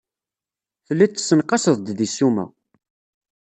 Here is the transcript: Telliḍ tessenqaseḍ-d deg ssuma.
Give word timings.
Telliḍ 0.85 1.11
tessenqaseḍ-d 1.11 1.87
deg 1.99 2.09
ssuma. 2.11 2.45